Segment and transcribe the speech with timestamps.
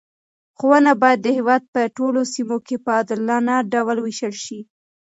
[0.57, 4.59] ښوونه باید د هېواد په ټولو سیمو کې په عادلانه ډول وویشل شي.